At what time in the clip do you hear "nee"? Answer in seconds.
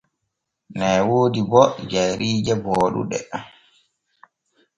0.77-0.99